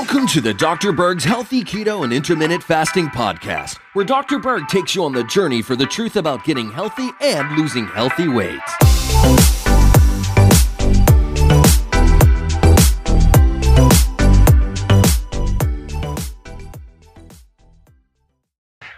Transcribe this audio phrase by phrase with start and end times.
[0.00, 0.92] Welcome to the Dr.
[0.92, 4.38] Berg's Healthy Keto and Intermittent Fasting Podcast, where Dr.
[4.38, 8.26] Berg takes you on the journey for the truth about getting healthy and losing healthy
[8.26, 8.58] weight.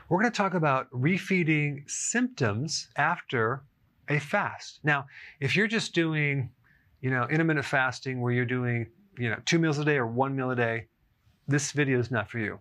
[0.08, 3.64] We're going to talk about refeeding symptoms after
[4.08, 4.78] a fast.
[4.84, 5.06] Now,
[5.40, 6.50] if you're just doing,
[7.00, 8.86] you know, intermittent fasting where you're doing
[9.18, 10.86] you know, two meals a day or one meal a day,
[11.48, 12.58] this video is not for you.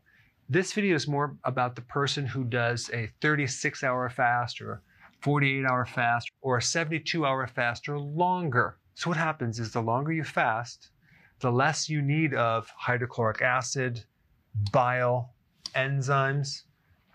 [0.49, 4.81] This video is more about the person who does a 36 hour fast or
[5.21, 8.77] 48 hour fast or a 72 hour fast or longer.
[8.95, 10.89] So what happens is the longer you fast,
[11.39, 14.03] the less you need of hydrochloric acid,
[14.71, 15.33] bile,
[15.75, 16.63] enzymes.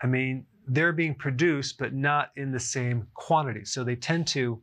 [0.02, 3.64] I mean, they're being produced, but not in the same quantity.
[3.64, 4.62] So they tend to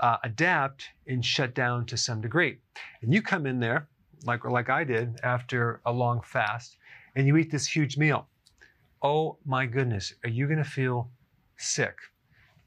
[0.00, 2.58] uh, adapt and shut down to some degree.
[3.02, 3.88] And you come in there
[4.24, 6.76] like, like I did after a long fast,
[7.16, 8.28] and you eat this huge meal.
[9.02, 11.10] Oh my goodness, are you going to feel
[11.56, 11.96] sick?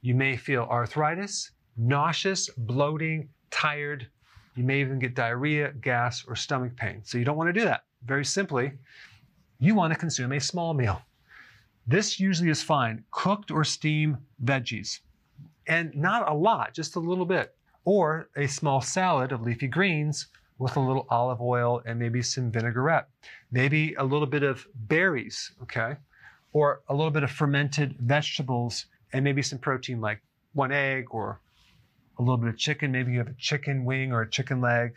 [0.02, 4.08] You may feel arthritis, nauseous, bloating, tired.
[4.56, 7.02] You may even get diarrhea, gas, or stomach pain.
[7.04, 7.84] So you don't want to do that.
[8.06, 8.72] Very simply,
[9.60, 11.02] you want to consume a small meal.
[11.86, 15.00] This usually is fine cooked or steamed veggies,
[15.68, 20.28] and not a lot, just a little bit, or a small salad of leafy greens
[20.62, 23.08] with a little olive oil and maybe some vinaigrette.
[23.52, 25.96] Maybe a little bit of berries, okay?
[26.54, 30.22] Or a little bit of fermented vegetables and maybe some protein like
[30.54, 31.42] one egg or
[32.20, 32.92] a little bit of chicken.
[32.92, 34.94] Maybe you have a chicken wing or a chicken leg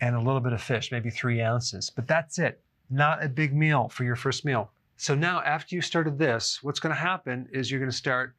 [0.00, 1.88] and a little bit of fish, maybe three ounces.
[1.88, 2.60] But that's it.
[2.90, 4.72] Not a big meal for your first meal.
[4.96, 8.34] So now, after you started this, what's going to happen is you're going to start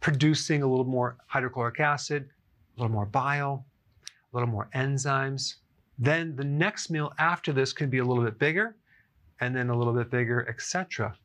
[0.00, 2.28] producing a little more hydrochloric acid,
[2.76, 3.64] a little more bile,
[4.32, 5.54] a little more enzymes,
[5.98, 8.76] then the next meal after this could be a little bit bigger,
[9.40, 11.16] and then a little bit bigger, etc.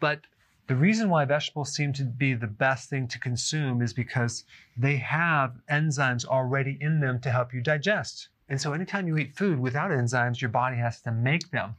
[0.00, 0.20] But
[0.66, 4.44] the reason why vegetables seem to be the best thing to consume is because
[4.76, 8.28] they have enzymes already in them to help you digest.
[8.48, 11.74] And so anytime you eat food without enzymes, your body has to make them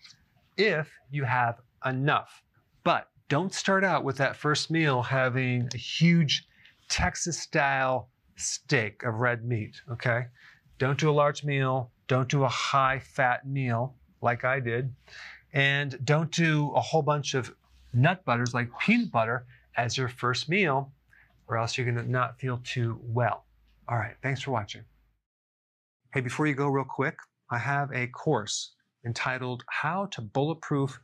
[0.58, 2.44] if you have enough.
[2.84, 6.48] But don't start out with that first meal having a huge
[6.88, 10.26] Texas style steak of red meat, okay?
[10.78, 11.92] Don't do a large meal.
[12.08, 14.94] Don't do a high fat meal like I did.
[15.54, 17.54] And don't do a whole bunch of
[17.94, 19.46] nut butters like peanut butter
[19.78, 20.92] as your first meal,
[21.48, 23.46] or else you're going to not feel too well.
[23.88, 24.84] All right, thanks for watching.
[26.14, 27.18] Hey, before you go, real quick,
[27.50, 28.74] I have a course
[29.06, 31.00] entitled How to Bulletproof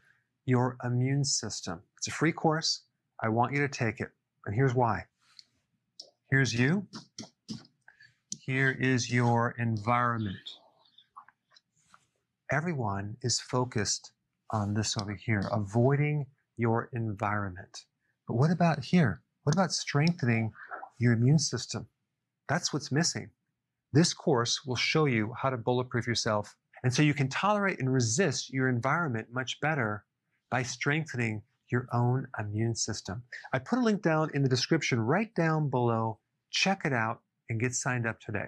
[0.45, 1.81] Your Immune System.
[1.97, 2.81] It's a free course.
[3.21, 4.09] I want you to take it.
[4.45, 5.05] And here's why.
[6.29, 6.87] Here's you.
[8.39, 10.37] Here is your environment
[12.51, 14.11] everyone is focused
[14.51, 16.25] on this over here, avoiding
[16.57, 17.85] your environment.
[18.27, 19.21] But what about here?
[19.43, 20.51] What about strengthening
[20.99, 21.87] your immune system?
[22.49, 23.29] That's what's missing.
[23.93, 26.55] This course will show you how to bulletproof yourself.
[26.83, 30.03] And so you can tolerate and resist your environment much better
[30.49, 33.23] by strengthening your own immune system.
[33.53, 36.19] I put a link down in the description right down below.
[36.51, 38.47] Check it out and get signed up today.